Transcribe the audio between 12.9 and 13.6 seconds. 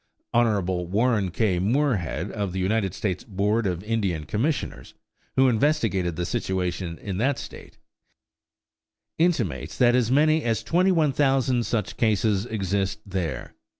there.